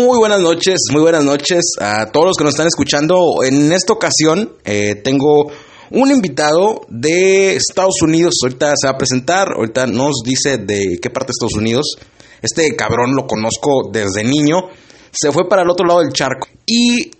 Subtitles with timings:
[0.00, 3.42] Muy buenas noches, muy buenas noches a todos los que nos están escuchando.
[3.44, 5.52] En esta ocasión eh, tengo
[5.90, 8.36] un invitado de Estados Unidos.
[8.42, 11.96] Ahorita se va a presentar, ahorita nos dice de qué parte de Estados Unidos.
[12.40, 14.70] Este cabrón lo conozco desde niño.
[15.12, 17.10] Se fue para el otro lado del charco y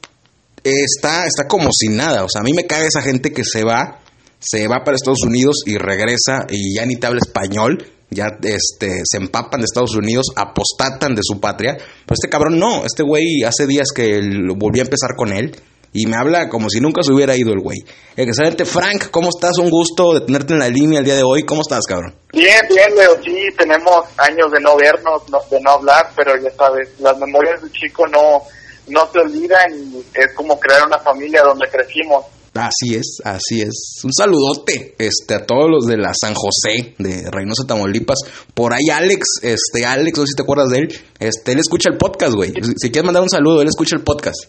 [0.64, 2.24] está, está como sin nada.
[2.24, 4.00] O sea, a mí me cae esa gente que se va,
[4.38, 9.02] se va para Estados Unidos y regresa y ya ni te habla español ya este,
[9.04, 11.74] se empapan de Estados Unidos, apostatan de su patria.
[11.74, 14.20] Pero este cabrón no, este güey hace días que
[14.56, 15.56] volví a empezar con él
[15.92, 17.78] y me habla como si nunca se hubiera ido el güey.
[18.16, 19.58] Excelente, Frank, ¿cómo estás?
[19.58, 21.44] Un gusto de tenerte en la línea el día de hoy.
[21.44, 22.14] ¿Cómo estás, cabrón?
[22.32, 23.20] Bien, bien, Leo.
[23.22, 27.72] Sí, tenemos años de no vernos, de no hablar, pero ya sabes, las memorias del
[27.72, 28.42] chico no,
[28.88, 32.24] no se olvidan y es como crear una familia donde crecimos.
[32.60, 34.00] Así es, así es.
[34.04, 38.18] Un saludote este, a todos los de la San José, de Reynosa, Tamaulipas.
[38.52, 41.00] Por ahí Alex, este, Alex, no sé si te acuerdas de él.
[41.18, 42.52] Este, él escucha el podcast, güey.
[42.76, 44.44] Si quieres mandar un saludo, él escucha el podcast.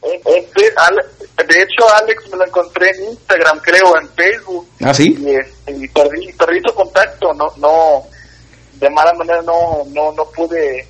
[0.00, 0.62] Este,
[1.44, 4.68] de hecho, Alex me lo encontré en Instagram, creo, en Facebook.
[4.80, 5.16] ¿Ah, sí?
[5.18, 7.34] Y, este, perdí, perdí su contacto.
[7.34, 8.04] No, no,
[8.74, 10.86] de mala manera no, no, no pude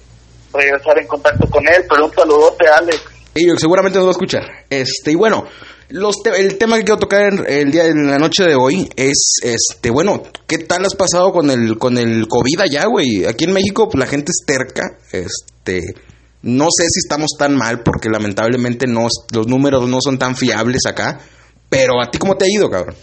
[0.52, 3.15] regresar en contacto con él, pero un saludote, Alex.
[3.36, 4.42] Y seguramente nos va a escuchar.
[4.70, 5.44] Este, y bueno,
[5.90, 9.90] los el tema que quiero tocar el día en la noche de hoy es este,
[9.90, 13.24] bueno, ¿qué tal has pasado con el con el COVID allá, güey?
[13.24, 15.82] Aquí en México pues, la gente es terca, este,
[16.42, 20.86] no sé si estamos tan mal porque lamentablemente no los números no son tan fiables
[20.86, 21.20] acá,
[21.68, 22.96] pero a ti cómo te ha ido, cabrón?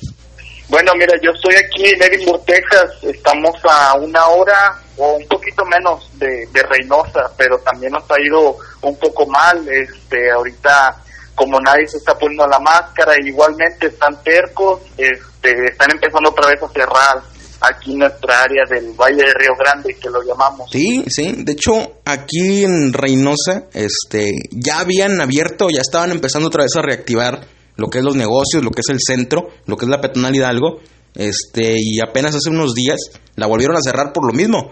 [0.73, 5.63] Bueno, mira, yo estoy aquí en Edinburgh, Texas, estamos a una hora o un poquito
[5.65, 10.97] menos de, Reynosa, pero también nos ha ido un poco mal, este, ahorita
[11.35, 16.63] como nadie se está poniendo la máscara, igualmente están tercos, este, están empezando otra vez
[16.63, 17.21] a cerrar
[17.61, 20.71] aquí nuestra área del Valle de Río Grande, que lo llamamos.
[20.71, 26.63] Sí, sí, de hecho, aquí en Reynosa, este, ya habían abierto, ya estaban empezando otra
[26.63, 29.85] vez a reactivar lo que es los negocios, lo que es el centro, lo que
[29.85, 30.79] es la peatonal Hidalgo,
[31.15, 32.99] este, y apenas hace unos días
[33.35, 34.71] la volvieron a cerrar por lo mismo,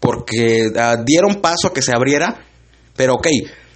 [0.00, 2.44] porque ah, dieron paso a que se abriera,
[2.96, 3.28] pero ok,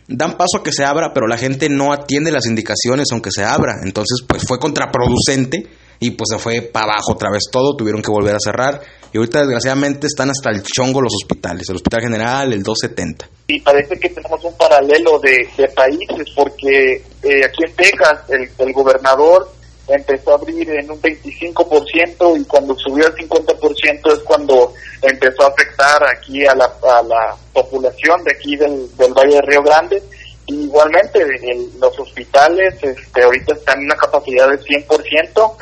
[0.09, 3.45] dan paso a que se abra, pero la gente no atiende las indicaciones aunque se
[3.45, 3.75] abra.
[3.85, 5.69] Entonces, pues fue contraproducente
[6.01, 8.81] y pues se fue para abajo otra vez todo, tuvieron que volver a cerrar.
[9.13, 13.29] Y ahorita desgraciadamente están hasta el chongo los hospitales, el Hospital General, el 270.
[13.49, 18.73] Y parece que tenemos un paralelo de, países, porque eh, aquí en Texas el, el
[18.73, 19.57] gobernador
[19.89, 24.73] empezó a abrir en un 25% y cuando subió al 50% es cuando
[25.03, 29.63] empezó a afectar aquí a la, a la población de aquí del, Valle de Río
[29.63, 30.03] Grande.
[30.47, 31.25] igualmente
[31.81, 35.53] los hospitales este, ahorita están en una capacidad del 100%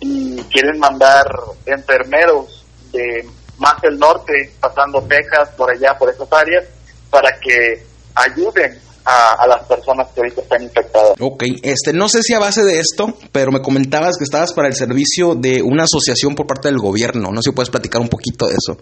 [0.00, 1.26] y quieren mandar
[1.66, 2.53] enfermeros
[2.94, 3.28] de
[3.58, 6.64] más del norte, pasando Texas, por allá, por esas áreas,
[7.10, 7.84] para que
[8.14, 11.12] ayuden a, las personas que ahorita están infectadas.
[11.20, 14.68] Ok, este, no sé si a base de esto, pero me comentabas que estabas para
[14.68, 17.30] el servicio de una asociación por parte del gobierno.
[17.30, 18.78] No sé si puedes platicar un poquito de eso.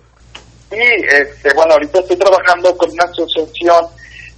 [0.70, 3.86] Sí, este, bueno, ahorita estoy trabajando con una asociación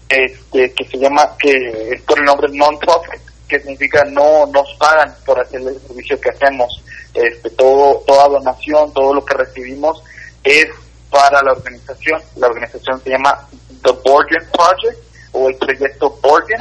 [0.09, 1.53] este, que se llama, que
[1.93, 6.31] es por el nombre non-profit, que significa no nos pagan por hacer el servicio que
[6.31, 6.83] hacemos.
[7.15, 10.03] Este, todo, toda donación, todo lo que recibimos
[10.43, 10.67] es
[11.11, 12.21] para la organización.
[12.37, 13.49] La organización se llama
[13.83, 14.99] The Borgen Project
[15.33, 16.61] o el proyecto Borgen,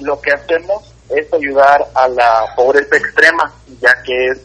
[0.00, 4.40] lo que hacemos es ayudar a la pobreza extrema, ya que es,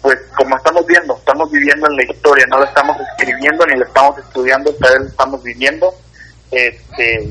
[0.00, 3.84] pues como estamos viendo, estamos viviendo en la historia, no la estamos escribiendo ni la
[3.84, 5.94] estamos estudiando, pero la estamos viviendo.
[6.50, 7.30] Este,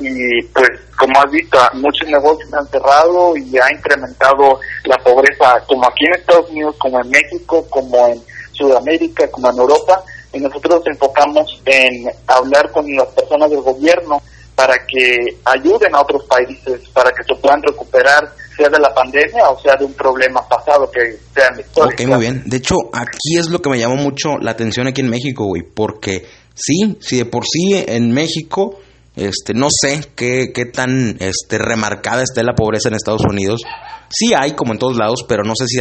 [0.00, 0.68] y pues
[0.98, 6.20] como has visto, muchos negocios han cerrado y ha incrementado la pobreza, como aquí en
[6.20, 8.20] Estados Unidos, como en México, como en
[8.52, 10.02] Sudamérica, como en Europa,
[10.32, 14.20] y nosotros nos enfocamos en hablar con las personas del gobierno
[14.54, 19.48] para que ayuden a otros países para que se puedan recuperar, sea de la pandemia
[19.48, 22.42] o sea de un problema pasado que sea en Ok, muy bien.
[22.44, 25.62] De hecho, aquí es lo que me llamó mucho la atención aquí en México, güey,
[25.62, 28.78] porque sí, si de por sí en México,
[29.16, 33.60] este, no sé qué, qué tan este, remarcada esté la pobreza en Estados Unidos.
[34.08, 35.78] Sí hay, como en todos lados, pero no sé si,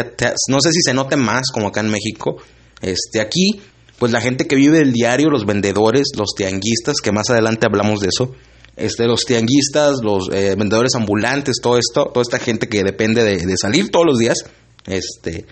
[0.50, 2.38] no sé si se note más como acá en México.
[2.81, 3.62] Este, aquí,
[3.98, 8.00] pues la gente que vive del diario, los vendedores, los tianguistas, que más adelante hablamos
[8.00, 8.34] de eso,
[8.76, 13.58] este, los tianguistas, los eh, vendedores ambulantes, todo esto, toda esta gente que depende de,
[13.58, 14.46] salir todos los días,
[14.86, 15.46] este,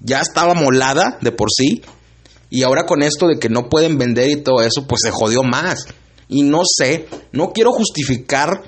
[0.00, 1.82] ya estaba molada de por sí.
[2.50, 5.42] Y ahora con esto de que no pueden vender y todo eso, pues se jodió
[5.42, 5.86] más.
[6.28, 8.62] Y no sé, no quiero justificar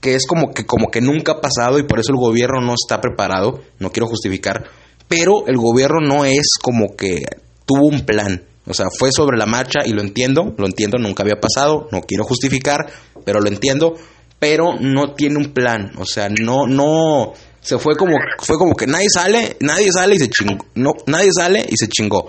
[0.00, 2.74] que es como que, como que nunca ha pasado y por eso el gobierno no
[2.74, 3.60] está preparado.
[3.78, 4.64] No quiero justificar.
[5.08, 7.22] Pero el gobierno no es como que
[7.64, 8.44] tuvo un plan.
[8.68, 12.00] O sea, fue sobre la marcha y lo entiendo, lo entiendo, nunca había pasado, no
[12.00, 12.86] quiero justificar,
[13.24, 13.94] pero lo entiendo,
[14.40, 18.88] pero no tiene un plan, o sea, no, no, se fue como, fue como que
[18.88, 22.28] nadie sale, nadie sale y se chingó, no, nadie sale y se chingó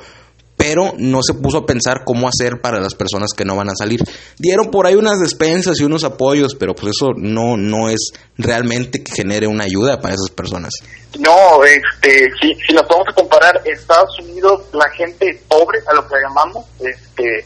[0.57, 3.75] pero no se puso a pensar cómo hacer para las personas que no van a
[3.77, 4.01] salir.
[4.37, 9.03] Dieron por ahí unas despensas y unos apoyos, pero pues eso no, no es realmente
[9.03, 10.73] que genere una ayuda para esas personas.
[11.19, 16.07] No, este, si, si nos vamos a comparar Estados Unidos, la gente pobre, a lo
[16.07, 17.45] que llamamos, este,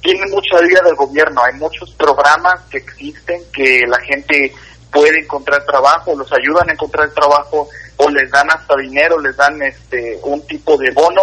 [0.00, 4.52] tiene mucha ayuda del gobierno, hay muchos programas que existen que la gente
[4.90, 9.60] puede encontrar trabajo, los ayudan a encontrar trabajo o les dan hasta dinero, les dan
[9.62, 11.22] este un tipo de bono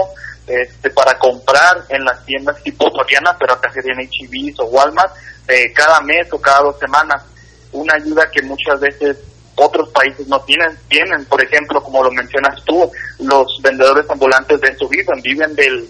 [0.49, 5.13] este, para comprar en las tiendas tipo Soriana, pero acá serían H&B o Walmart,
[5.47, 7.23] eh, cada mes o cada dos semanas.
[7.71, 9.17] Una ayuda que muchas veces
[9.55, 10.75] otros países no tienen.
[10.87, 15.87] Tienen, por ejemplo, como lo mencionas tú, los vendedores ambulantes de su vida viven del,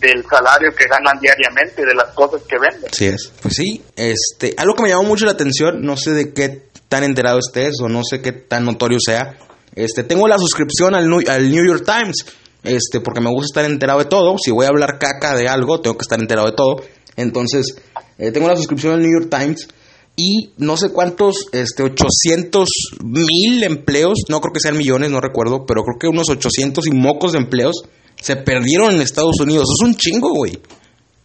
[0.00, 2.90] del salario que ganan diariamente, de las cosas que venden.
[2.92, 3.30] Sí es.
[3.42, 7.04] Pues sí, este, algo que me llamó mucho la atención, no sé de qué tan
[7.04, 9.36] enterado estés o no sé qué tan notorio sea.
[9.74, 12.24] Este, tengo la suscripción al, al New York Times
[12.62, 14.36] este, porque me gusta estar enterado de todo.
[14.38, 16.82] Si voy a hablar caca de algo, tengo que estar enterado de todo.
[17.16, 17.76] Entonces,
[18.18, 19.68] eh, tengo la suscripción al New York Times
[20.16, 22.68] y no sé cuántos, este, 800
[23.04, 26.90] mil empleos, no creo que sean millones, no recuerdo, pero creo que unos 800 y
[26.90, 27.84] mocos de empleos
[28.20, 29.68] se perdieron en Estados Unidos.
[29.78, 30.58] Es un chingo, güey.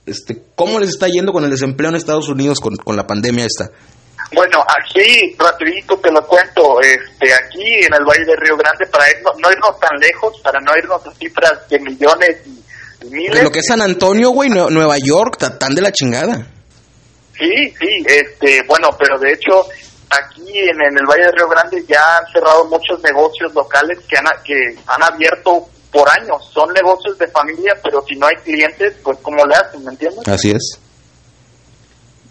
[0.06, 3.46] Este, ¿Cómo les está yendo con el desempleo en Estados Unidos con, con la pandemia
[3.46, 3.72] esta?
[4.32, 9.06] Bueno, aquí, rapidito te lo cuento, este, aquí en el Valle de Río Grande, para
[9.40, 13.44] no irnos tan lejos, para no irnos a cifras de millones y, miles.
[13.44, 16.48] lo que es San Antonio, güey, Nueva York, tan de la chingada.
[17.38, 19.66] Sí, sí, este, bueno, pero de hecho,
[20.10, 24.26] aquí en, el Valle de Río Grande ya han cerrado muchos negocios locales que han,
[24.44, 24.56] que
[24.88, 26.50] han abierto por años.
[26.54, 29.84] Son negocios de familia, pero si no hay clientes, pues ¿cómo le hacen?
[29.84, 30.28] ¿Me entiendes?
[30.28, 30.80] Así es.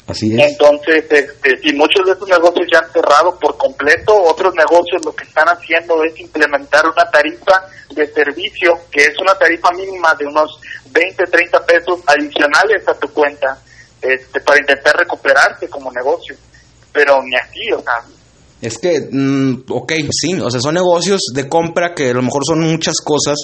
[0.08, 5.14] Entonces, este, si muchos de estos negocios ya han cerrado por completo, otros negocios lo
[5.14, 7.62] que están haciendo es implementar una tarifa
[7.94, 10.58] de servicio, que es una tarifa mínima de unos
[10.90, 13.58] 20, 30 pesos adicionales a tu cuenta,
[14.00, 16.34] este, para intentar recuperarse como negocio.
[16.92, 18.04] Pero ni así, o sea.
[18.60, 22.42] Es que, mm, ok, sí, o sea, son negocios de compra que a lo mejor
[22.44, 23.38] son muchas cosas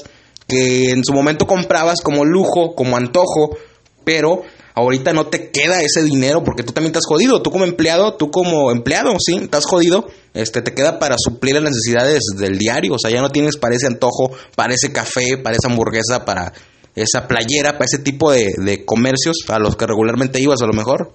[0.49, 3.57] que en su momento comprabas como lujo, como antojo,
[4.05, 4.43] pero
[4.79, 7.43] ahorita no te queda ese dinero porque tú también estás jodido.
[7.43, 10.07] Tú como empleado, tú como empleado, sí, estás jodido.
[10.35, 12.95] Este, te queda para suplir las necesidades del diario.
[12.95, 16.53] O sea, ya no tienes para ese antojo, para ese café, para esa hamburguesa, para
[16.95, 20.73] esa playera, para ese tipo de, de comercios a los que regularmente ibas a lo
[20.73, 21.13] mejor.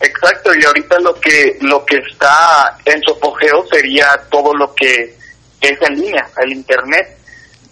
[0.00, 5.16] Exacto, y ahorita lo que lo que está en su apogeo sería todo lo que
[5.60, 7.18] es en línea, el internet.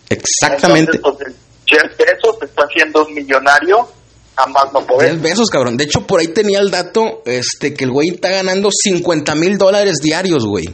[0.08, 0.98] Exactamente.
[0.98, 1.34] Pues,
[1.66, 3.88] Jeff Bezos está haciendo un millonario
[4.36, 5.12] a más no poder.
[5.12, 5.76] Jeff Bezos, cabrón.
[5.76, 9.58] De hecho, por ahí tenía el dato este, que el güey está ganando 50 mil
[9.58, 10.66] dólares diarios, güey.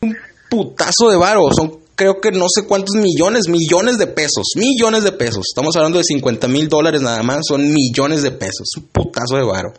[0.00, 0.16] Un
[0.48, 1.42] putazo de varo.
[1.52, 4.52] Son, creo que no sé cuántos millones, millones de pesos.
[4.54, 5.46] Millones de pesos.
[5.48, 7.40] Estamos hablando de 50 mil dólares nada más.
[7.48, 8.68] Son millones de pesos.
[8.76, 9.72] Un putazo de varo.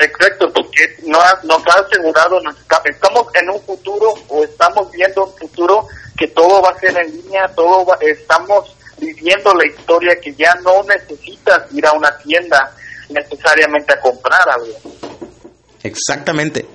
[0.00, 2.40] Exacto, porque no, nos ha asegurado,
[2.86, 5.86] estamos en un futuro o estamos viendo un futuro
[6.16, 10.82] que todo va a ser en línea, todo estamos viviendo la historia que ya no
[10.84, 12.74] necesitas ir a una tienda
[13.08, 14.74] necesariamente a comprar algo.
[15.82, 16.66] Exactamente.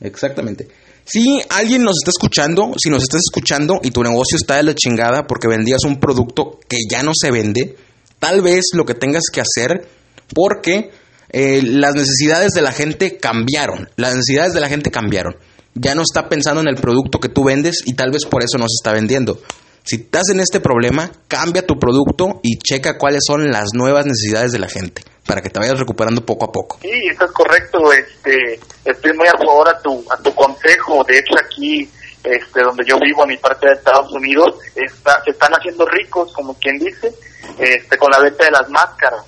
[0.00, 0.68] Exactamente.
[1.04, 4.74] Si alguien nos está escuchando, si nos estás escuchando y tu negocio está de la
[4.74, 7.76] chingada porque vendías un producto que ya no se vende,
[8.18, 9.88] tal vez lo que tengas que hacer
[10.34, 10.90] porque
[11.30, 13.88] eh, las necesidades de la gente cambiaron.
[13.96, 15.36] Las necesidades de la gente cambiaron.
[15.74, 18.58] Ya no está pensando en el producto que tú vendes y tal vez por eso
[18.58, 19.40] no se está vendiendo.
[19.84, 24.52] Si estás en este problema, cambia tu producto y checa cuáles son las nuevas necesidades
[24.52, 26.78] de la gente para que te vayas recuperando poco a poco.
[26.82, 27.78] Sí, eso es correcto.
[27.92, 31.02] Este, estoy muy a favor a tu, a tu consejo.
[31.04, 31.88] De hecho, aquí
[32.24, 36.32] este, donde yo vivo, en mi parte de Estados Unidos, está, se están haciendo ricos,
[36.32, 37.12] como quien dice,
[37.58, 39.24] este, con la venta de las máscaras.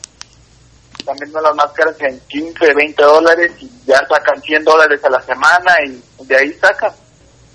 [0.99, 5.20] Están vendiendo las máscaras en 15, 20 dólares y ya sacan 100 dólares a la
[5.23, 6.92] semana y de ahí sacan.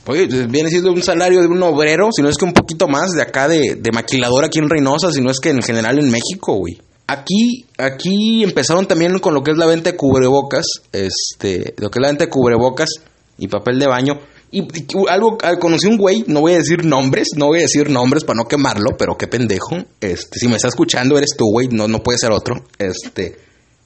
[0.06, 3.12] Oye, viene siendo un salario de un obrero, si no es que un poquito más
[3.12, 6.56] de acá de, maquilador aquí en Reynosa, si no es que en general en México,
[6.56, 6.80] güey.
[7.08, 12.00] Aquí, aquí empezaron también con lo que es la venta de cubrebocas, este, lo que
[12.00, 12.90] es la venta de cubrebocas
[13.38, 14.20] y papel de baño.
[14.52, 14.68] Y,
[15.10, 18.24] algo, ah, conocí un güey, no voy a decir nombres, no voy a decir nombres
[18.24, 19.78] para no quemarlo, pero qué pendejo.
[20.02, 22.56] Este, si me está escuchando, eres tú, güey, no, no puede ser otro.
[22.78, 23.38] Este,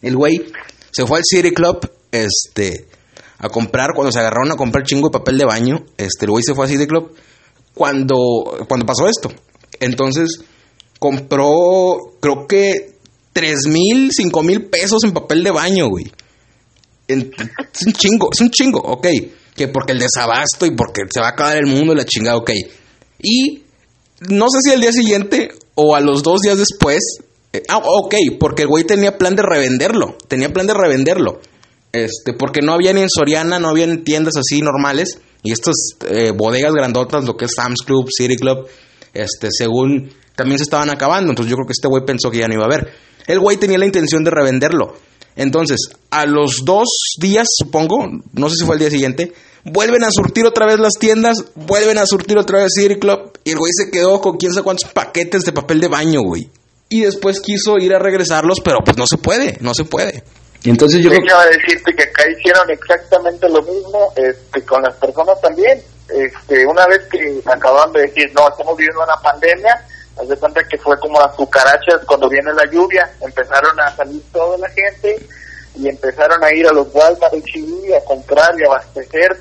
[0.01, 0.45] el güey
[0.91, 2.87] se fue al City Club, este,
[3.37, 6.43] a comprar, cuando se agarraron a comprar chingo de papel de baño, este, el güey
[6.43, 7.13] se fue a City Club
[7.73, 8.15] cuando,
[8.67, 9.29] cuando pasó esto.
[9.79, 10.41] Entonces,
[10.99, 12.93] compró, creo que,
[13.33, 16.05] tres mil, cinco mil pesos en papel de baño, güey.
[17.07, 19.07] es un chingo, es un chingo, ok.
[19.55, 22.51] Que porque el desabasto y porque se va a acabar el mundo la chingada, ok.
[23.21, 23.63] Y
[24.29, 27.03] no sé si al día siguiente o a los dos días después.
[27.51, 30.17] Eh, ah, ok, porque el güey tenía plan de revenderlo.
[30.27, 31.39] Tenía plan de revenderlo.
[31.93, 35.19] Este, porque no había ni en Soriana, no había en tiendas así normales.
[35.43, 35.75] Y estas
[36.09, 38.67] eh, bodegas grandotas, lo que es Sam's Club, City Club,
[39.13, 41.29] este, según también se estaban acabando.
[41.29, 42.91] Entonces yo creo que este güey pensó que ya no iba a haber.
[43.27, 44.95] El güey tenía la intención de revenderlo.
[45.35, 45.79] Entonces,
[46.11, 46.87] a los dos
[47.19, 49.33] días, supongo, no sé si fue el día siguiente,
[49.63, 53.51] vuelven a surtir otra vez las tiendas, vuelven a surtir otra vez City Club, y
[53.51, 56.49] el güey se quedó con quién sabe cuántos paquetes de papel de baño, güey.
[56.89, 60.23] Y después quiso ir a regresarlos, pero pues no se puede, no se puede.
[60.65, 65.81] Entonces yo a decirte que acá hicieron exactamente lo mismo este, con las personas también.
[66.09, 69.85] Este, una vez que acababan de decir, no, estamos viviendo una pandemia,
[70.17, 74.21] haz de cuenta que fue como las cucarachas cuando viene la lluvia, empezaron a salir
[74.31, 75.27] toda la gente
[75.75, 79.37] y empezaron a ir a los Walmart y Chile a comprar y abastecer.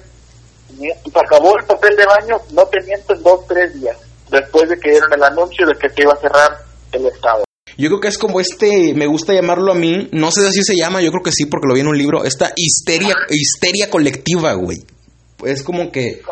[0.71, 3.97] Y se acabó el papel de baño, no te miento, en dos, tres días,
[4.31, 6.59] después de que dieron el anuncio de que se iba a cerrar
[6.93, 7.45] el Estado.
[7.79, 10.63] Yo creo que es como este, me gusta llamarlo a mí, no sé si así
[10.63, 13.91] se llama, yo creo que sí, porque lo vi en un libro, esta histeria, histeria
[13.91, 14.79] colectiva, güey.
[15.45, 16.23] Es como que,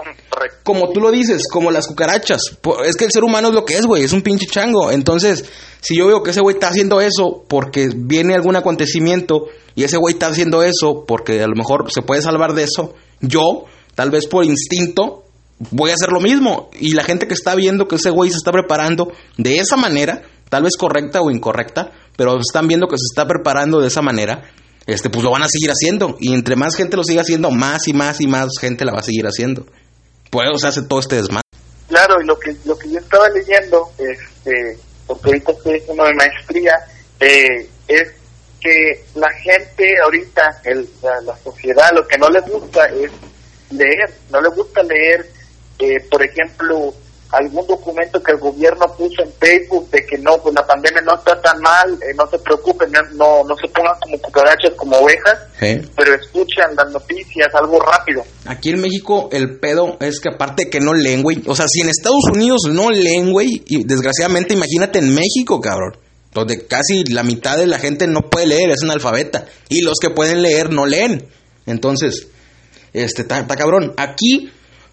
[0.62, 2.42] como tú lo dices, como las cucarachas.
[2.84, 4.92] Es que el ser humano es lo que es, güey, es un pinche chango.
[4.92, 5.44] Entonces,
[5.80, 9.96] si yo veo que ese güey está haciendo eso porque viene algún acontecimiento y ese
[9.96, 14.10] güey está haciendo eso porque a lo mejor se puede salvar de eso, yo, tal
[14.10, 15.24] vez por instinto,
[15.70, 16.70] voy a hacer lo mismo.
[16.78, 20.22] Y la gente que está viendo que ese güey se está preparando de esa manera,
[20.50, 24.42] tal vez correcta o incorrecta, pero están viendo que se está preparando de esa manera,
[24.86, 26.16] este, pues lo van a seguir haciendo.
[26.20, 28.98] Y entre más gente lo siga haciendo, más y más y más gente la va
[28.98, 29.64] a seguir haciendo.
[30.30, 31.42] Pues, o sea, hace todo este desmadre.
[31.88, 36.14] Claro, y lo que, lo que yo estaba leyendo, este, porque ahorita estoy haciendo mi
[36.14, 36.72] maestría,
[37.20, 38.12] eh, es
[38.60, 43.10] que la gente ahorita, el, la, la, sociedad, lo que no les gusta es
[43.70, 45.26] leer, no les gusta leer,
[45.78, 46.94] eh, por ejemplo,
[47.32, 51.14] algún documento que el gobierno puso en Facebook de que no, pues la pandemia no
[51.14, 55.38] está tan mal, eh, no se preocupen, no, no se pongan como cucarachas, como ovejas,
[55.58, 58.24] pero escuchan las noticias, algo rápido.
[58.46, 61.82] Aquí en México el pedo es que aparte que no leen, güey, o sea, si
[61.82, 65.96] en Estados Unidos no leen, güey, y desgraciadamente imagínate en México, cabrón,
[66.32, 70.10] donde casi la mitad de la gente no puede leer, es analfabeta, y los que
[70.10, 71.28] pueden leer no leen.
[71.66, 72.28] Entonces,
[72.92, 73.94] este, está cabrón.
[73.96, 74.50] Aquí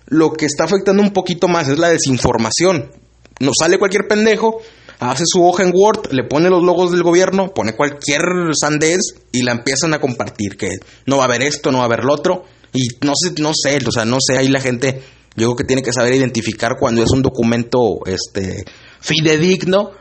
[0.08, 2.92] lo que está afectando un poquito más es la desinformación.
[3.40, 4.62] Nos sale cualquier pendejo,
[5.00, 8.22] hace su hoja en Word, le pone los logos del gobierno, pone cualquier
[8.60, 9.00] sandez
[9.32, 10.70] y la empiezan a compartir, que
[11.06, 12.46] no va a haber esto, no va a haber lo otro.
[12.74, 15.02] Y no sé, no sé, o sea, no sé, ahí la gente,
[15.36, 18.66] yo creo que tiene que saber identificar cuando es un documento este
[19.00, 19.92] fidedigno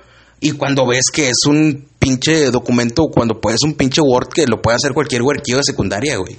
[0.41, 4.63] y cuando ves que es un pinche documento, cuando puedes un pinche Word que lo
[4.63, 6.37] puede hacer cualquier huerquillo de secundaria, güey.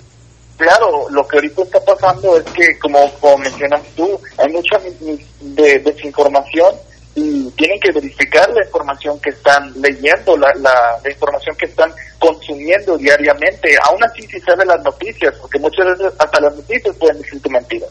[0.58, 3.00] Claro, lo que ahorita está pasando es que, como,
[3.38, 6.74] mencionas tú, hay mucha de, desinformación
[7.14, 12.98] y tienen que verificar la información que están leyendo, la, la, información que están consumiendo
[12.98, 13.70] diariamente.
[13.88, 17.90] Aún así, si saben las noticias, porque muchas veces hasta las noticias pueden decirte mentiras.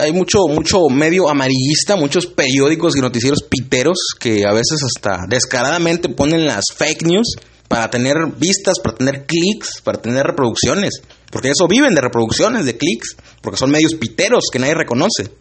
[0.00, 6.08] hay mucho, mucho medio amarillista, muchos periódicos y noticieros piteros que a veces hasta descaradamente
[6.08, 7.36] ponen las fake news
[7.68, 11.02] para tener vistas, para tener clics, para tener reproducciones.
[11.34, 15.32] Porque eso viven de reproducciones, de clics, porque son medios piteros que nadie reconoce.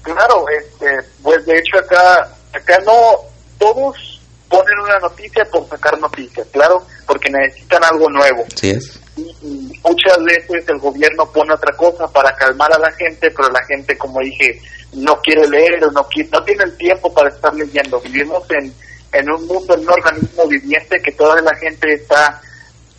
[0.00, 0.86] Claro, este,
[1.22, 3.20] pues de hecho acá, acá no,
[3.58, 8.46] todos ponen una noticia por sacar noticias, claro, porque necesitan algo nuevo.
[8.54, 8.98] Sí es.
[9.18, 13.62] Y, muchas veces el gobierno pone otra cosa para calmar a la gente, pero la
[13.66, 14.58] gente, como dije,
[14.94, 16.00] no quiere leer o no,
[16.32, 18.00] no tiene el tiempo para estar leyendo.
[18.00, 18.72] Vivimos en,
[19.12, 22.40] en un mundo, en un organismo viviente que toda la gente está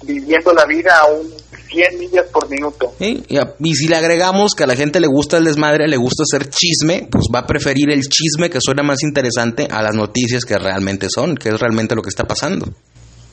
[0.04, 2.94] viviendo la vida a un 100 millas por minuto.
[3.00, 6.50] Y, si le agregamos que a la gente le gusta el desmadre, le gusta hacer
[6.50, 10.58] chisme, pues va a preferir el chisme que suena más interesante a las noticias que
[10.58, 12.66] realmente son, que es realmente lo que está pasando.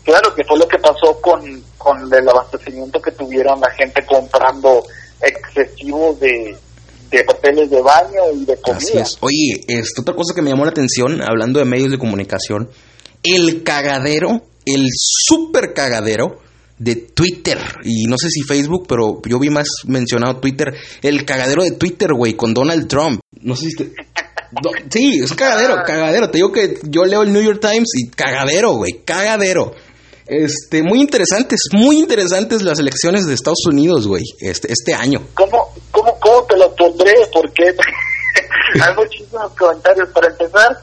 [0.05, 4.85] Claro, que fue lo que pasó con, con el abastecimiento que tuvieron la gente comprando
[5.23, 6.57] excesivos de,
[7.11, 9.05] de papeles de baño y de comida.
[9.21, 12.69] Oye, esta otra cosa que me llamó la atención, hablando de medios de comunicación,
[13.23, 16.44] el cagadero, el super cagadero
[16.78, 21.62] de Twitter y no sé si Facebook, pero yo vi más mencionado Twitter, el cagadero
[21.62, 23.21] de Twitter, güey, con Donald Trump.
[23.40, 23.93] No sé si te...
[24.90, 26.31] sí, es cagadero, cagadero.
[26.31, 29.73] Te digo que yo leo el New York Times y cagadero, güey, cagadero.
[30.26, 35.21] Este, muy interesantes, muy interesantes las elecciones de Estados Unidos, güey, este, este año.
[35.35, 37.14] ¿Cómo, cómo, cómo te lo pondré?
[37.33, 37.64] Porque
[38.83, 40.09] hay muchísimos comentarios.
[40.14, 40.78] Para empezar,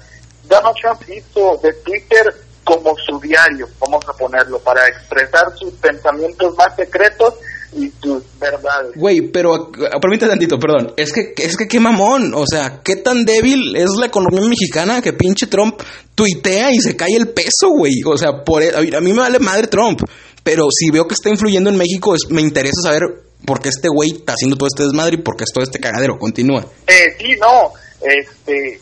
[0.47, 6.55] Donald Trump hizo de Twitter como su diario, vamos a ponerlo, para expresar sus pensamientos
[6.55, 7.33] más secretos
[7.73, 8.93] y tus verdades.
[8.95, 10.93] Güey, pero permítame tantito, perdón.
[10.95, 12.33] Es que, es que qué mamón.
[12.33, 15.81] O sea, qué tan débil es la economía mexicana que pinche Trump
[16.15, 18.01] tuitea y se cae el peso, güey.
[18.05, 20.01] O sea, por, e, a mí me vale madre Trump.
[20.43, 23.01] Pero si veo que está influyendo en México, es, me interesa saber
[23.45, 25.79] por qué este güey está haciendo todo este desmadre y por qué es todo este
[25.79, 26.17] cagadero.
[26.17, 26.65] Continúa.
[26.87, 27.73] Eh, sí, no.
[28.01, 28.79] Este,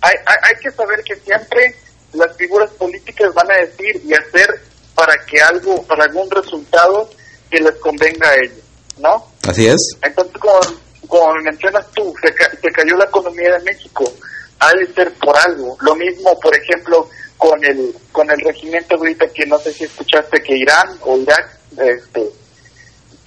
[0.00, 1.74] hay, hay, hay que saber que siempre
[2.12, 4.48] las figuras políticas van a decir y hacer
[4.94, 7.08] para que algo, para algún resultado
[7.50, 8.64] que les convenga a ellos,
[8.98, 9.26] ¿no?
[9.48, 9.96] Así es.
[10.02, 10.60] Entonces, como,
[11.08, 14.04] como mencionas tú, se, se cayó la economía de México,
[14.58, 15.76] ha de ser por algo.
[15.80, 17.08] Lo mismo, por ejemplo,
[17.40, 21.58] con el con el regimiento ahorita que no sé si escuchaste que Irán o Irak
[21.78, 22.30] este,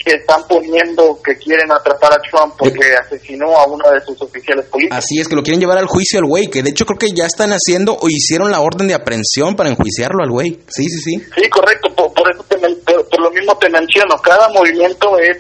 [0.04, 4.66] que están poniendo que quieren atrapar a Trump porque asesinó a uno de sus oficiales
[4.66, 4.98] políticos.
[4.98, 7.16] Así es, que lo quieren llevar al juicio al güey, que de hecho creo que
[7.16, 10.60] ya están haciendo o hicieron la orden de aprehensión para enjuiciarlo al güey.
[10.68, 11.26] Sí, sí, sí.
[11.36, 15.38] Sí, correcto, por, por eso te, por, por, lo mismo te menciono, cada movimiento es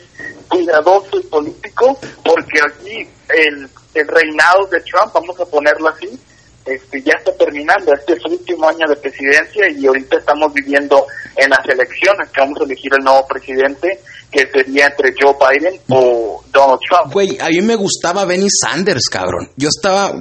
[0.48, 6.08] cuidadoso y político porque aquí el, el reinado de Trump, vamos a ponerlo así,
[6.65, 11.05] este, ya está terminando, este es su último año de presidencia y ahorita estamos viviendo
[11.36, 14.00] en las elecciones que vamos a elegir el nuevo presidente
[14.33, 17.13] que sería entre Joe Biden o Donald Trump.
[17.13, 19.49] Güey, a mí me gustaba Bernie Sanders, cabrón.
[19.55, 20.13] Yo estaba,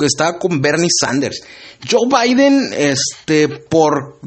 [0.00, 1.42] estaba con Bernie Sanders.
[1.88, 4.18] Joe Biden, este, por...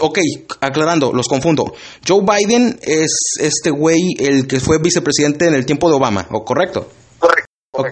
[0.00, 0.18] Ok,
[0.60, 1.72] aclarando, los confundo.
[2.06, 6.44] Joe Biden es este güey, el que fue vicepresidente en el tiempo de Obama, ¿o
[6.44, 6.88] correcto?
[7.18, 7.48] Correcto.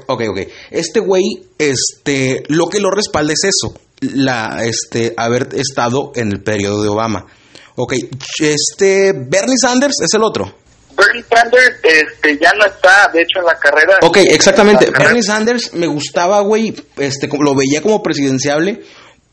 [0.08, 0.38] Ok, ok.
[0.70, 1.22] Este güey,
[1.58, 6.88] este, lo que lo respalda es eso, la, este, haber estado en el periodo de
[6.88, 7.26] Obama.
[7.76, 7.94] Ok,
[8.40, 10.65] este, Bernie Sanders es el otro.
[10.96, 13.98] Bernie Sanders este, ya no está, de hecho, en la carrera.
[14.02, 14.90] Ok, exactamente.
[14.90, 18.82] Bernie Sanders me gustaba, güey, este, lo veía como presidenciable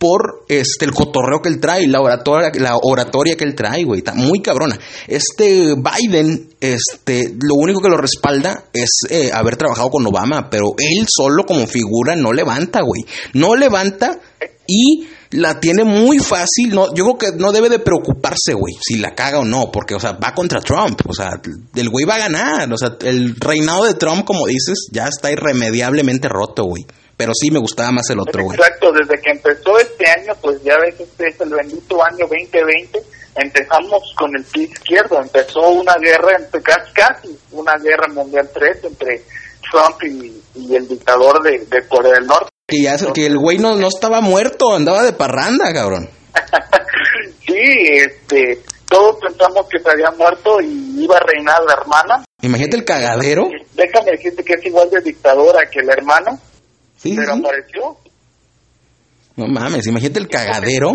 [0.04, 4.00] por este el cotorreo que él trae, la oratoria, la oratoria que él trae, güey,
[4.00, 4.78] está muy cabrona.
[5.08, 10.76] Este Biden, este, lo único que lo respalda es eh, haber trabajado con Obama, pero
[10.78, 14.20] él solo como figura no levanta, güey, no levanta
[14.68, 16.74] y la tiene muy fácil.
[16.74, 19.96] No, yo creo que no debe de preocuparse, güey, si la caga o no, porque,
[19.96, 21.02] o sea, va contra Trump.
[21.08, 21.32] O sea,
[21.76, 22.72] el güey va a ganar.
[22.72, 26.84] O sea, el reinado de Trump, como dices, ya está irremediablemente roto, güey.
[27.18, 28.58] Pero sí me gustaba más el otro, güey.
[28.58, 33.00] Exacto, desde que empezó este año, pues ya ves, este es el bendito año 2020.
[33.36, 35.20] Empezamos con el pie izquierdo.
[35.20, 39.24] Empezó una guerra, entre casi, casi una guerra mundial 3 entre
[39.72, 42.53] Trump y, y el dictador de, de Corea del Norte.
[42.66, 46.10] Que, ya, que el güey no, no estaba muerto, andaba de parranda, cabrón.
[47.46, 52.26] sí, este, todos pensamos que se había muerto y iba a reinar la hermana.
[52.42, 53.50] Imagínate el cagadero.
[53.74, 56.40] Déjame decirte que es igual de dictadora que el hermano.
[56.98, 57.40] Sí, pero sí.
[57.40, 57.98] apareció.
[59.36, 60.94] No mames, imagínate el cagadero.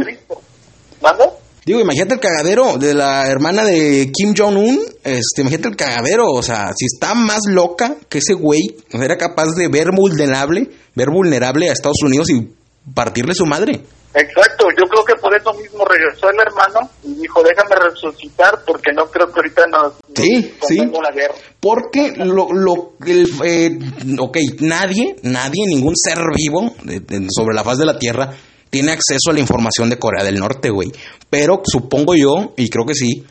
[1.02, 1.30] ¿Manda?
[1.68, 4.80] Digo, imagínate el cagadero de la hermana de Kim Jong-un.
[5.04, 6.24] Este, imagínate el cagadero.
[6.32, 11.10] O sea, si está más loca que ese güey, era capaz de ver vulnerable, ver
[11.10, 12.48] vulnerable a Estados Unidos y
[12.94, 13.82] partirle su madre.
[14.14, 18.90] Exacto, yo creo que por eso mismo regresó el hermano y dijo, déjame resucitar porque
[18.96, 20.80] no creo que ahorita nos, sí, nos sí.
[20.80, 21.34] una guerra.
[21.60, 23.78] Porque lo, lo, el, eh,
[24.18, 28.34] ok, nadie, nadie, ningún ser vivo de, de, sobre la faz de la Tierra
[28.70, 30.92] tiene acceso a la información de Corea del Norte, güey.
[31.30, 33.24] Pero supongo yo, y creo que sí,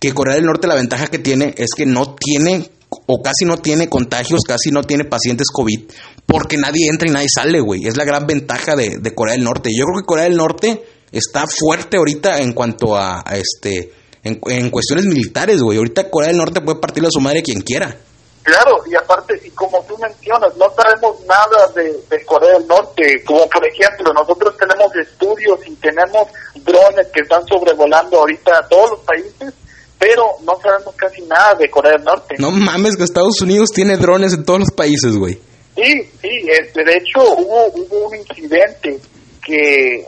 [0.00, 2.68] que Corea del Norte la ventaja que tiene es que no tiene
[3.06, 5.80] o casi no tiene contagios, casi no tiene pacientes COVID,
[6.26, 7.86] porque nadie entra y nadie sale, güey.
[7.86, 9.70] Es la gran ventaja de, de, Corea del Norte.
[9.74, 13.92] Yo creo que Corea del Norte está fuerte ahorita en cuanto a, a este,
[14.22, 15.78] en, en, cuestiones militares, güey.
[15.78, 17.96] Ahorita Corea del Norte puede partirle a su madre quien quiera.
[18.42, 23.22] Claro, y aparte, y como tú mencionas, no sabemos nada de, de, Corea del Norte.
[23.24, 26.26] Como por ejemplo, nosotros tenemos estudios y tenemos
[26.56, 29.54] drones que están sobrevolando ahorita a todos los países,
[29.96, 32.34] pero no sabemos casi nada de Corea del Norte.
[32.38, 35.34] No mames, que Estados Unidos tiene drones en todos los países, güey.
[35.76, 38.98] Sí, sí, este, de hecho hubo, hubo un incidente
[39.46, 40.04] que,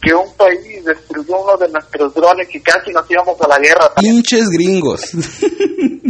[0.00, 3.92] que un país destruyó uno de nuestros drones y casi nos íbamos a la guerra.
[3.94, 5.02] Pinches gringos.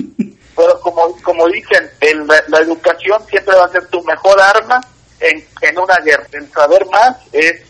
[0.56, 4.80] Pero como, como dicen, el, la, la, educación siempre va a ser tu mejor arma
[5.20, 6.26] en, en una guerra.
[6.32, 7.62] El saber más es,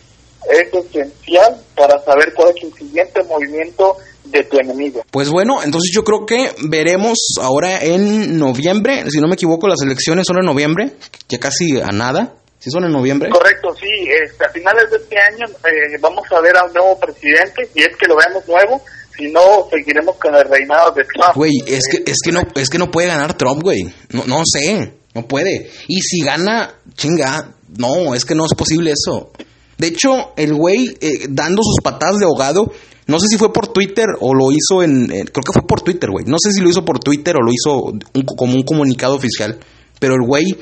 [0.49, 5.03] es esencial para saber cuál es el siguiente movimiento de tu enemigo.
[5.11, 9.81] Pues bueno, entonces yo creo que veremos ahora en noviembre, si no me equivoco, las
[9.83, 10.93] elecciones son en noviembre,
[11.29, 12.35] ya casi a nada.
[12.57, 13.29] ¿Sí son en noviembre?
[13.29, 14.09] Correcto, sí.
[14.09, 17.83] Este, a finales de este año eh, vamos a ver a un nuevo presidente y
[17.83, 18.81] es que lo veamos nuevo.
[19.17, 21.35] Si no, seguiremos con el reinado de Trump.
[21.35, 23.83] Güey, es que, es que no, es que no puede ganar Trump, güey.
[24.11, 25.69] No, no sé, no puede.
[25.87, 29.31] Y si gana, chinga, no, es que no es posible eso.
[29.77, 32.71] De hecho, el güey eh, dando sus patadas de ahogado,
[33.07, 35.07] no sé si fue por Twitter o lo hizo en...
[35.07, 36.25] creo que fue por Twitter, güey.
[36.25, 37.93] No sé si lo hizo por Twitter o lo hizo
[38.35, 39.59] como un comunicado oficial.
[39.99, 40.57] Pero el güey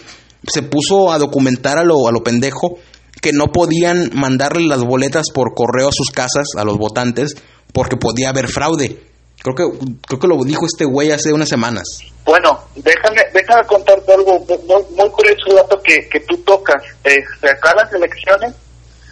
[0.47, 2.79] se puso a documentar a lo, a lo pendejo
[3.21, 7.35] que no podían mandarle las boletas por correo a sus casas a los votantes
[7.71, 8.99] porque podía haber fraude.
[9.41, 11.83] Creo que, creo que lo dijo este güey hace unas semanas.
[12.25, 16.81] Bueno, déjame, déjame contarte algo muy, curioso dato que, que tú tocas.
[17.03, 18.53] Este, acá las elecciones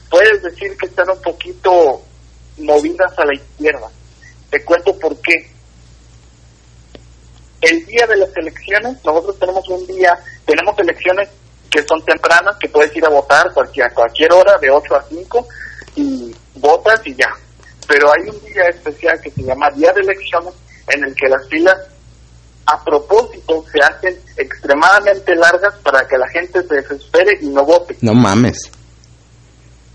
[0.09, 2.01] puedes decir que están un poquito
[2.57, 3.87] movidas a la izquierda.
[4.49, 5.49] Te cuento por qué.
[7.61, 11.29] El día de las elecciones, nosotros tenemos un día, tenemos elecciones
[11.69, 15.03] que son tempranas, que puedes ir a votar cualquier, a cualquier hora, de 8 a
[15.07, 15.47] 5,
[15.95, 17.29] y votas y ya.
[17.91, 20.53] Pero hay un día especial que se llama Día de Elecciones,
[20.87, 21.77] en el que las filas
[22.65, 27.97] a propósito se hacen extremadamente largas para que la gente se desespere y no vote.
[27.99, 28.71] No mames.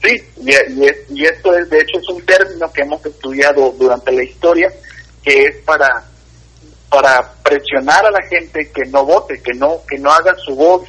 [0.02, 0.50] Sí, y,
[1.14, 4.70] y, esto es, de hecho, es un término que hemos estudiado durante la historia,
[5.22, 6.04] que es para
[6.90, 10.82] para presionar a la gente que no vote, que no que no haga su voz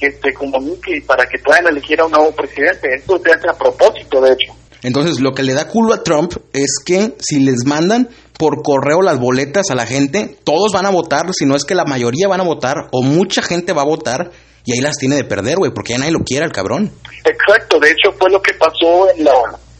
[0.00, 2.88] que se comunique para que puedan elegir a un nuevo presidente.
[2.94, 4.59] Esto se hace a propósito, de hecho.
[4.82, 9.02] Entonces, lo que le da culo a Trump es que si les mandan por correo
[9.02, 12.28] las boletas a la gente, todos van a votar, si no es que la mayoría
[12.28, 14.30] van a votar, o mucha gente va a votar,
[14.64, 16.90] y ahí las tiene de perder, güey, porque ya nadie lo quiere al cabrón.
[17.24, 19.32] Exacto, de hecho fue lo que pasó en, la,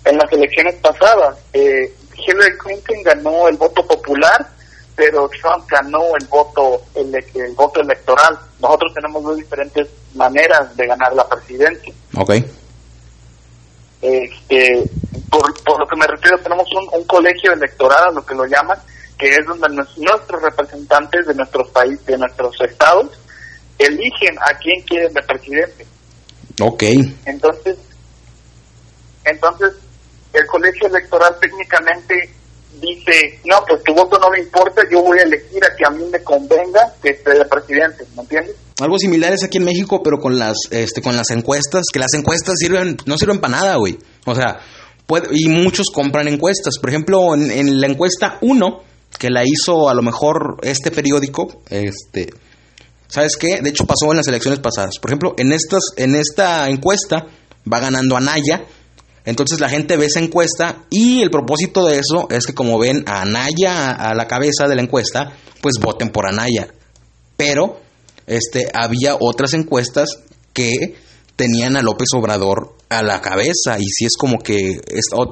[0.04, 1.38] en las elecciones pasadas.
[1.52, 4.46] Eh, Hillary Clinton ganó el voto popular,
[4.94, 8.38] pero Trump ganó el voto, el, el voto electoral.
[8.60, 11.94] Nosotros tenemos dos diferentes maneras de ganar la presidencia.
[12.18, 12.32] Ok.
[14.02, 14.82] Este,
[15.30, 18.78] por, por lo que me refiero, tenemos un, colegio electoral, lo que lo llaman,
[19.18, 23.10] que es donde nuestros representantes de nuestros países, de nuestros estados,
[23.78, 25.86] eligen a quién quieren de presidente.
[26.60, 26.82] Ok.
[27.26, 27.78] Entonces,
[29.24, 29.74] entonces
[30.32, 32.14] el colegio electoral técnicamente
[32.80, 35.90] dice, no, pues tu voto no me importa, yo voy a elegir a que a
[35.90, 38.56] mí me convenga que esté de presidente, ¿me entiendes?
[38.80, 42.14] Algo similar es aquí en México, pero con las, este, con las encuestas, que las
[42.14, 43.98] encuestas sirven, no sirven para nada, güey.
[44.24, 44.60] O sea,
[45.06, 46.78] puede, y muchos compran encuestas.
[46.80, 48.82] Por ejemplo, en, la encuesta 1,
[49.18, 52.32] que la hizo a lo mejor este periódico, este,
[53.06, 53.60] ¿sabes qué?
[53.60, 54.94] De hecho pasó en las elecciones pasadas.
[55.00, 57.26] Por ejemplo, en estas, en esta encuesta
[57.70, 58.64] va ganando Anaya.
[59.26, 63.04] Entonces la gente ve esa encuesta y el propósito de eso es que como ven
[63.06, 66.68] a Anaya a la cabeza de la encuesta, pues voten por Anaya.
[67.36, 67.89] Pero
[68.30, 70.08] este, había otras encuestas
[70.52, 70.94] que
[71.34, 74.80] tenían a López Obrador a la cabeza y si es como que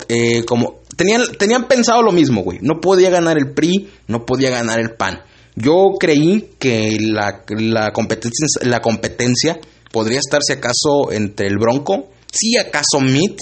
[0.08, 2.58] eh, como tenían tenían pensado lo mismo, güey.
[2.60, 5.20] No podía ganar el PRI, no podía ganar el PAN.
[5.54, 9.60] Yo creí que la, la competencia la competencia
[9.92, 13.38] podría estar si acaso entre el Bronco, si acaso Mitt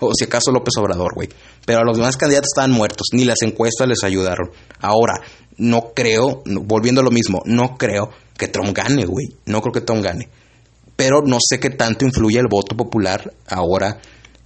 [0.00, 1.30] o si acaso López Obrador, güey.
[1.64, 4.50] Pero los demás candidatos estaban muertos, ni las encuestas les ayudaron.
[4.80, 5.22] Ahora,
[5.56, 9.26] no creo, volviendo a lo mismo, no creo que Trump gane, güey.
[9.46, 10.28] No creo que Trump gane.
[10.96, 13.98] Pero no sé qué tanto influye el voto popular ahora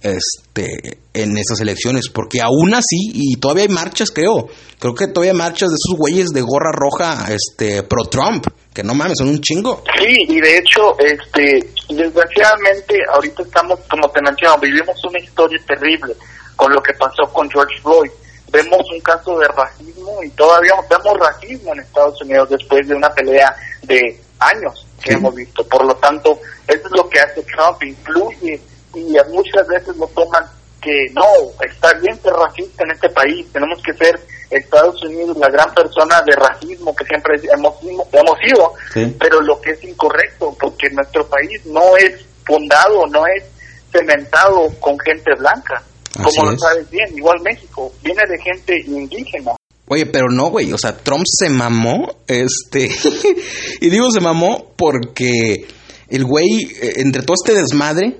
[0.03, 5.31] este, en esas elecciones, porque aún así, y todavía hay marchas, creo, creo que todavía
[5.31, 9.29] hay marchas de esos güeyes de gorra roja, este, pro Trump, que no mames, son
[9.29, 9.81] un chingo.
[9.97, 16.13] Sí, y de hecho, este, desgraciadamente, ahorita estamos, como te menciono, vivimos una historia terrible
[16.57, 18.11] con lo que pasó con George Floyd
[18.53, 23.09] vemos un caso de racismo y todavía vemos racismo en Estados Unidos después de una
[23.09, 25.67] pelea de años que hemos visto.
[25.67, 28.61] Por lo tanto, eso es lo que hace Trump, influye
[28.93, 30.45] y muchas veces lo toman
[30.79, 31.25] que no,
[31.65, 34.19] está bien ser racista en este país, tenemos que ser
[34.51, 38.73] Estados Unidos la gran persona de racismo que siempre hemos, hemos sido,
[39.17, 43.45] pero lo que es incorrecto, porque nuestro país no es fundado, no es
[43.91, 45.81] cementado con gente blanca
[46.13, 49.53] como lo sabes bien, igual México, viene de gente indígena.
[49.87, 52.89] Oye, pero no, güey, o sea, Trump se mamó, este,
[53.81, 55.65] y digo se mamó porque
[56.09, 58.17] el güey, eh, entre todo este desmadre,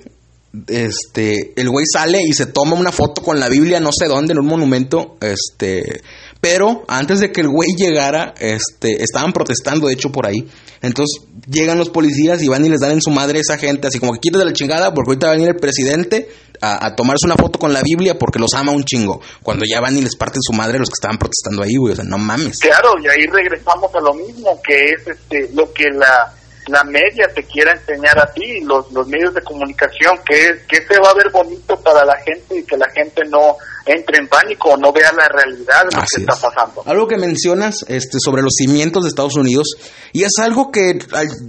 [0.68, 4.34] este, el güey sale y se toma una foto con la Biblia no sé dónde,
[4.34, 6.02] en un monumento, este,
[6.44, 10.46] pero antes de que el güey llegara, este, estaban protestando, de hecho, por ahí.
[10.82, 13.88] Entonces llegan los policías y van y les dan en su madre a esa gente,
[13.88, 16.28] así como que de la chingada, porque ahorita va a venir el presidente
[16.60, 19.22] a, tomarse una foto con la Biblia porque los ama un chingo.
[19.42, 21.96] Cuando ya van y les parten su madre los que estaban protestando ahí, güey, o
[21.96, 22.60] sea, no mames.
[22.60, 26.34] Claro, y ahí regresamos a lo mismo, que es este, lo que la
[26.68, 31.00] la media te quiera enseñar a ti, los, los medios de comunicación, que, que se
[31.00, 34.70] va a ver bonito para la gente y que la gente no entre en pánico
[34.70, 36.84] o no vea la realidad de lo que está pasando.
[36.86, 39.76] Algo que mencionas este, sobre los cimientos de Estados Unidos,
[40.14, 41.00] y es algo que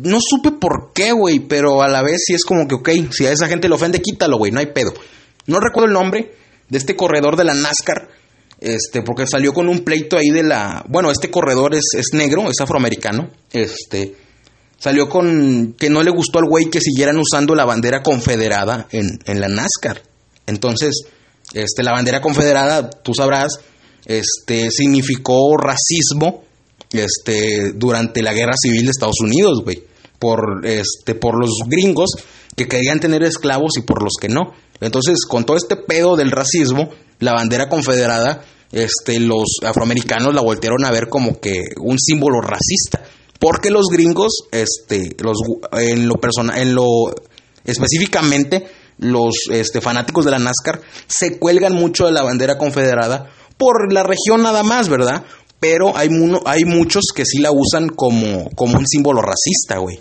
[0.03, 3.27] no supe por qué, güey, pero a la vez sí es como que, ok, si
[3.27, 4.92] a esa gente le ofende, quítalo, güey, no hay pedo.
[5.46, 6.35] no recuerdo el nombre,
[6.68, 8.09] de este corredor de la NASCAR,
[8.61, 12.48] este, porque salió con un pleito ahí de la, bueno, este corredor es, es negro,
[12.50, 14.14] es afroamericano, este,
[14.85, 19.18] salió con que no le gustó al güey que siguieran usando la bandera confederada en,
[19.25, 20.03] en la NASCAR.
[20.47, 21.05] Entonces,
[21.55, 23.61] este, la bandera confederada, tú sabrás,
[24.05, 26.44] este, significó racismo,
[26.92, 29.83] este, durante la guerra civil de Estados Unidos, güey,
[30.18, 32.11] por, este, por los gringos
[32.55, 34.53] que querían tener esclavos y por los que no.
[34.83, 40.85] Entonces, con todo este pedo del racismo, la bandera confederada, este, los afroamericanos la voltearon
[40.85, 43.03] a ver como que un símbolo racista,
[43.44, 45.37] porque los gringos, este, los,
[45.72, 47.14] en lo personal, en lo
[47.62, 53.28] específicamente, los este, fanáticos de la NASCAR se cuelgan mucho de la bandera confederada
[53.59, 55.24] por la región nada más, ¿verdad?
[55.61, 56.09] Pero hay,
[56.46, 60.00] hay muchos que sí la usan como, como un símbolo racista, güey.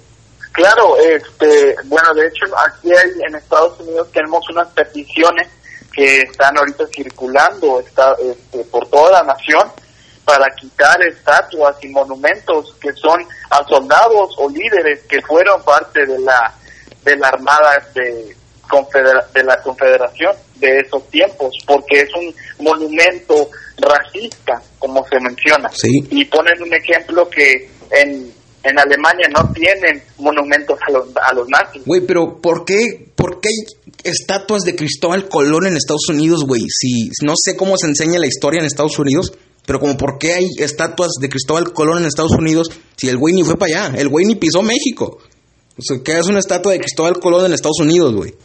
[0.54, 2.92] Claro, este, bueno, de hecho aquí
[3.28, 5.50] en Estados Unidos tenemos unas peticiones
[5.94, 9.83] que están ahorita circulando está, este, por toda la nación
[10.26, 16.20] para quitar estatuas y monumentos que son a soldados o líderes que fueron parte de
[16.20, 16.54] la
[17.04, 18.36] de la armada de,
[19.34, 22.34] de la confederación de esos tiempos porque es un
[22.66, 28.34] monumento racista como se menciona y ponen un ejemplo que en
[28.64, 31.84] en Alemania no tienen monumentos a los, a los nazis.
[31.86, 36.64] Güey, pero ¿por qué, ¿por qué hay estatuas de Cristóbal Colón en Estados Unidos, güey?
[36.70, 39.34] Si no sé cómo se enseña la historia en Estados Unidos,
[39.66, 43.34] pero como por qué hay estatuas de Cristóbal Colón en Estados Unidos si el güey
[43.34, 45.20] ni fue para allá, el güey ni pisó México.
[45.78, 48.36] O sea, ¿qué es una estatua de Cristóbal Colón en Estados Unidos, güey?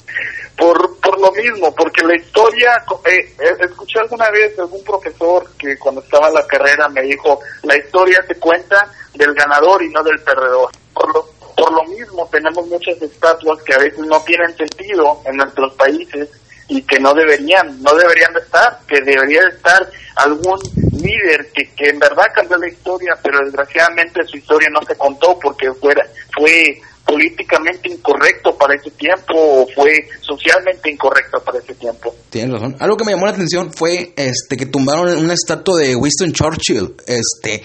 [0.56, 2.70] Por, por lo mismo, porque la historia,
[3.04, 7.38] eh, eh, escuché alguna vez algún profesor que cuando estaba en la carrera me dijo,
[7.64, 10.70] la historia se cuenta del ganador y no del perdedor.
[10.94, 15.36] Por lo, por lo mismo tenemos muchas estatuas que a veces no tienen sentido en
[15.36, 16.28] nuestros países
[16.68, 20.58] y que no deberían, no deberían de estar, que debería de estar algún
[20.92, 25.38] líder que, que en verdad cambió la historia, pero desgraciadamente su historia no se contó
[25.38, 26.04] porque fuera,
[26.36, 32.14] fue políticamente incorrecto para ese tiempo o fue socialmente incorrecto para ese tiempo.
[32.28, 32.76] Tienes razón.
[32.78, 36.94] Algo que me llamó la atención fue este que tumbaron una estatua de Winston Churchill.
[37.06, 37.62] Este,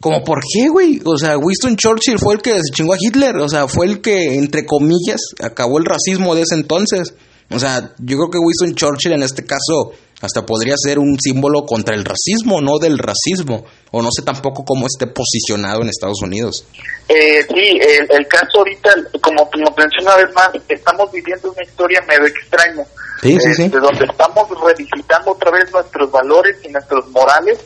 [0.00, 1.02] como por qué, güey?
[1.04, 4.00] O sea, Winston Churchill fue el que se chingó a Hitler, o sea, fue el
[4.00, 7.12] que entre comillas acabó el racismo de ese entonces.
[7.50, 11.66] O sea, yo creo que Winston Churchill en este caso hasta podría ser un símbolo
[11.66, 13.64] contra el racismo, no del racismo.
[13.90, 16.66] O no sé tampoco cómo esté posicionado en Estados Unidos.
[17.08, 17.78] Eh, sí,
[18.10, 22.84] el, caso ahorita, como, como mencioné una vez más, estamos viviendo una historia medio extraña.
[23.22, 23.64] Sí, sí, sí.
[23.64, 27.58] Este, donde estamos revisitando otra vez nuestros valores y nuestros morales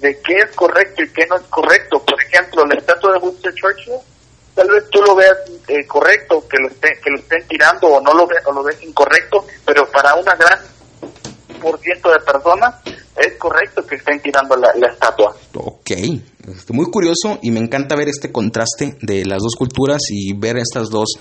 [0.00, 2.02] de qué es correcto y qué no es correcto.
[2.04, 3.94] Por ejemplo, la estatua de Winston Churchill
[4.58, 5.36] tal vez tú lo veas
[5.68, 8.64] eh, correcto, que lo, esté, que lo estén tirando o no lo, ve, o lo
[8.64, 10.58] ves incorrecto, pero para una gran
[11.62, 12.74] por ciento de personas
[13.16, 15.36] es correcto que estén tirando la, estatua.
[15.54, 20.36] Ok, este, muy curioso y me encanta ver este contraste de las dos culturas y
[20.36, 21.14] ver estas dos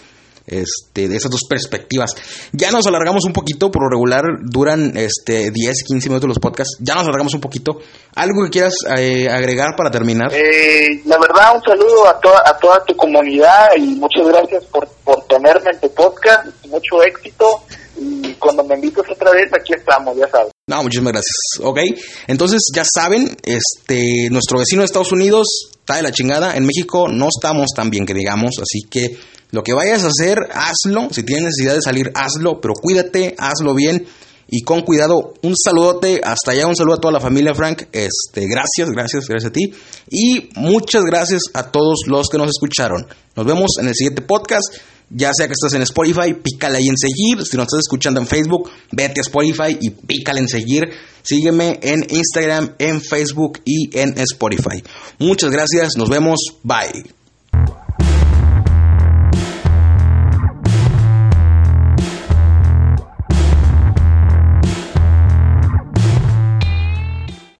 [0.47, 2.11] este, de esas dos perspectivas.
[2.53, 6.77] Ya nos alargamos un poquito, por lo regular duran este, 10, 15 minutos los podcasts.
[6.79, 7.79] Ya nos alargamos un poquito.
[8.15, 10.33] ¿Algo que quieras eh, agregar para terminar?
[10.33, 14.87] Eh, la verdad, un saludo a, toda a toda tu comunidad y muchas gracias por,
[15.03, 16.47] por tenerme en tu podcast.
[16.65, 17.63] Mucho éxito
[17.99, 20.51] y cuando me invites otra vez, aquí estamos, ya sabes.
[20.69, 21.35] No, muchísimas gracias.
[21.61, 21.79] Ok,
[22.27, 25.47] entonces ya saben, este, nuestro vecino de Estados Unidos
[25.79, 26.55] está de la chingada.
[26.55, 29.17] En México no estamos tan bien que digamos, así que
[29.51, 31.09] lo que vayas a hacer, hazlo.
[31.11, 34.05] Si tienes necesidad de salir, hazlo, pero cuídate, hazlo bien
[34.49, 35.33] y con cuidado.
[35.41, 37.83] Un saludote, hasta allá, un saludo a toda la familia Frank.
[37.91, 39.73] Este, gracias, gracias, gracias a ti.
[40.09, 43.07] Y muchas gracias a todos los que nos escucharon.
[43.35, 44.75] Nos vemos en el siguiente podcast.
[45.09, 47.45] Ya sea que estés en Spotify, pícale ahí en seguir.
[47.45, 50.83] Si nos estás escuchando en Facebook, vete a Spotify y pícale en seguir.
[51.23, 54.83] Sígueme en Instagram, en Facebook y en Spotify.
[55.19, 55.91] Muchas gracias.
[55.95, 56.39] Nos vemos.
[56.63, 57.05] Bye.